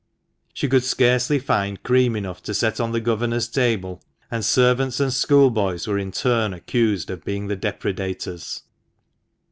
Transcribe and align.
She 0.51 0.67
could 0.67 0.83
scarcely 0.83 1.37
find 1.37 1.83
cream 1.83 2.15
enough 2.15 2.41
to 2.45 2.55
set 2.55 2.79
on 2.79 2.91
the 2.91 2.99
governor's 2.99 3.47
table, 3.47 4.01
and 4.31 4.43
servants 4.43 4.99
and 4.99 5.13
schoolboys 5.13 5.85
were 5.85 5.99
in 5.99 6.11
turn 6.11 6.55
accused 6.55 7.11
of 7.11 7.23
being 7.23 7.45
the 7.49 7.55
depredators. 7.55 8.63